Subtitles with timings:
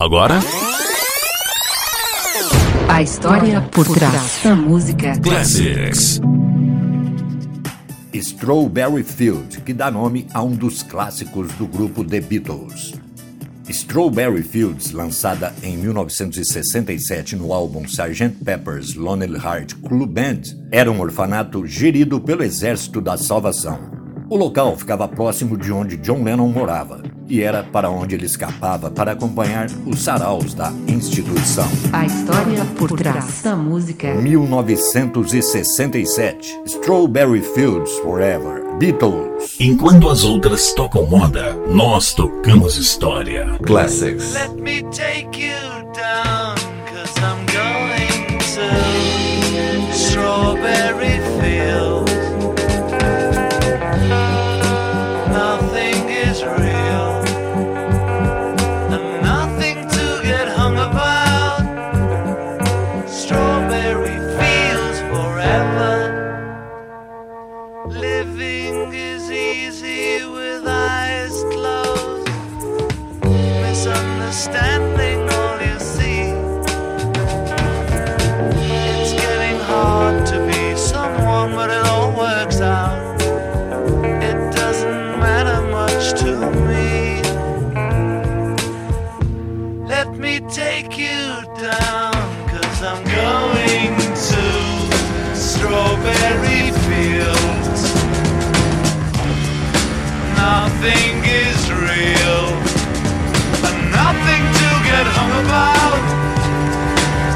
[0.00, 0.38] Agora?
[2.88, 5.18] A história por trás da música.
[5.18, 6.20] Classics.
[8.12, 12.94] Strawberry Field, que dá nome a um dos clássicos do grupo The Beatles.
[13.68, 18.36] Strawberry Fields, lançada em 1967 no álbum Sgt.
[18.44, 23.80] Pepper's Lonely Heart Club Band, era um orfanato gerido pelo Exército da Salvação.
[24.30, 28.90] O local ficava próximo de onde John Lennon morava e era para onde ele escapava
[28.90, 31.68] para acompanhar os saraus da instituição.
[31.92, 34.14] A história por trás da música.
[34.14, 39.56] 1967 Strawberry Fields Forever Beatles.
[39.58, 43.58] Enquanto as outras tocam moda, nós tocamos história.
[43.66, 44.34] Classics.
[44.34, 45.77] Let me take you
[93.04, 93.94] Going
[94.30, 94.44] to
[95.34, 97.82] Strawberry Fields.
[100.36, 102.42] Nothing is real,
[103.66, 106.02] and nothing to get hung about.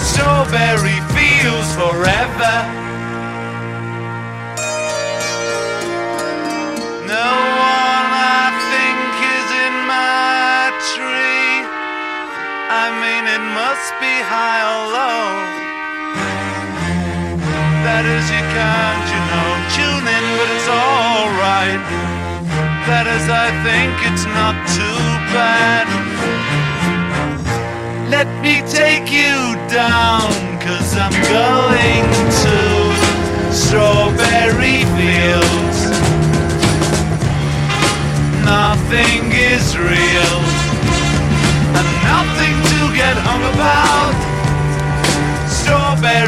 [0.00, 2.56] Strawberry Fields forever.
[7.06, 7.30] No
[7.74, 11.64] one I think is in my tree.
[12.70, 15.47] I mean, it must be high or low.
[17.98, 21.82] That is, you can't, you know, tune in, but it's alright.
[22.86, 25.02] That is, I think it's not too
[25.34, 25.90] bad.
[28.06, 30.30] Let me take you down,
[30.62, 32.06] cause I'm going
[32.46, 32.58] to
[33.50, 35.90] Strawberry Fields.
[38.46, 40.38] Nothing is real,
[41.74, 44.14] and nothing to get hung about.
[45.50, 46.27] Strawberry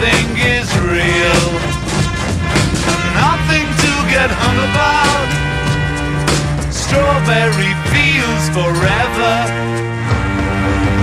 [0.00, 1.44] Nothing is real,
[3.20, 5.28] nothing to get hung about.
[6.72, 9.34] Strawberry Fields forever.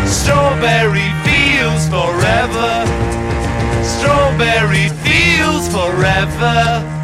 [0.07, 2.73] Strawberry Fields forever.
[3.83, 6.96] Strawberry Fields forever.